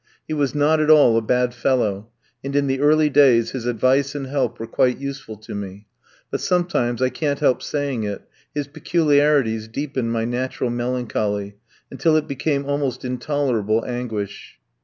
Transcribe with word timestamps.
He 0.27 0.33
was 0.33 0.55
not 0.55 0.79
at 0.79 0.89
all 0.89 1.15
a 1.15 1.21
bad 1.21 1.53
fellow, 1.53 2.09
and 2.43 2.55
in 2.55 2.65
the 2.65 2.79
early 2.79 3.07
days 3.07 3.51
his 3.51 3.67
advice 3.67 4.15
and 4.15 4.25
help 4.25 4.59
were 4.59 4.65
quite 4.65 4.97
useful 4.97 5.37
to 5.37 5.53
me; 5.53 5.85
but 6.31 6.41
sometimes, 6.41 7.03
I 7.03 7.09
can't 7.09 7.37
help 7.37 7.61
saying 7.61 8.05
it, 8.05 8.23
his 8.55 8.65
peculiarities 8.65 9.67
deepened 9.67 10.11
my 10.11 10.25
natural 10.25 10.71
melancholy 10.71 11.57
until 11.91 12.15
it 12.17 12.27
became 12.27 12.65
almost 12.65 13.05
intolerable 13.05 13.85
anguish. 13.85 14.57